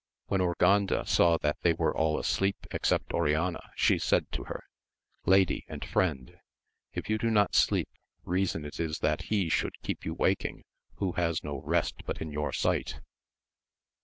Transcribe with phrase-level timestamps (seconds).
[0.29, 4.63] When Urganda saw that they were all asleep except Oriana, she said to her.
[5.27, 6.39] Lady and friend,
[6.91, 7.87] if you do not sleep
[8.23, 10.63] reason it is that he should keep you waking
[10.95, 12.99] who has no rest but in your sight.